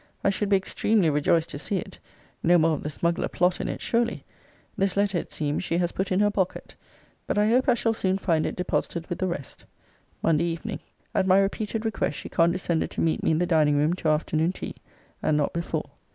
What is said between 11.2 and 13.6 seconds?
my repeated request she condescended to meet me in the